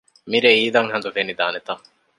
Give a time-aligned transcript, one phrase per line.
[0.31, 1.73] މިރޭ އީދަށް ހަނދު ފެނިދާނެތަ؟